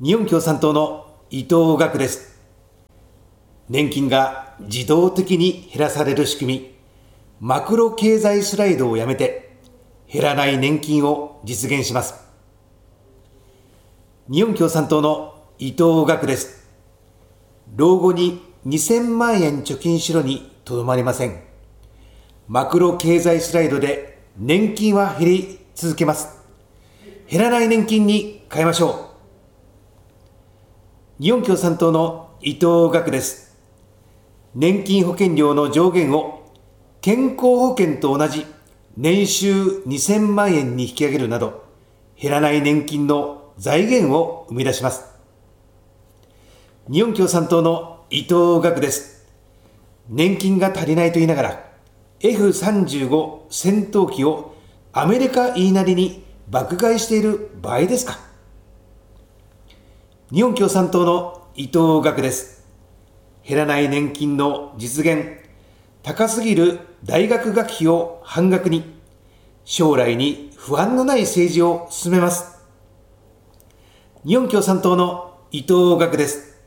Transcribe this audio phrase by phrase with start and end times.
[0.00, 2.40] 日本共産党の伊藤学です。
[3.68, 6.74] 年金が自動的に減らされる仕組み、
[7.40, 9.56] マクロ経済スライドをやめて、
[10.06, 12.14] 減らない年金を実現します。
[14.30, 16.68] 日本共産党の伊藤学です。
[17.74, 21.40] 老後に2000万円貯金しろにとどまりません。
[22.46, 26.38] マクロ経済スライドで年金は減り続けます。
[27.28, 29.07] 減らない年金に変えましょう。
[31.20, 33.58] 日本共産党の伊藤学です。
[34.54, 36.48] 年金保険料の上限を
[37.00, 38.46] 健康保険と同じ
[38.96, 41.64] 年収2000万円に引き上げるなど、
[42.16, 45.06] 減らない年金の財源を生み出します。
[46.88, 49.26] 日本共産党の伊藤学です。
[50.08, 51.70] 年金が足りないと言いながら、
[52.20, 54.54] F35 戦闘機を
[54.92, 58.27] アメリカ言いなりに爆買いしている場合ですか？
[60.30, 62.62] 日本共産党の伊藤学です。
[63.42, 65.38] 減らない年金の実現、
[66.02, 69.00] 高すぎる大学学費を半額に、
[69.64, 72.58] 将来に不安のない政治を進めます。
[74.26, 76.60] 日本共産党の伊藤学です。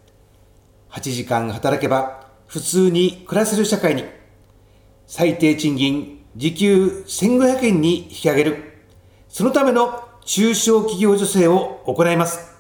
[0.90, 4.06] 8時間働けば普通に暮らせる社会に、
[5.06, 8.82] 最低賃金時給1500円に引き上げる、
[9.30, 12.51] そのための中小企業助成を行います。